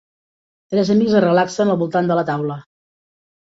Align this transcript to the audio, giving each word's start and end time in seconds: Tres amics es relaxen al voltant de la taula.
Tres 0.75 0.89
amics 0.93 1.19
es 1.19 1.23
relaxen 1.27 1.75
al 1.77 1.79
voltant 1.85 2.13
de 2.13 2.21
la 2.23 2.27
taula. 2.33 2.61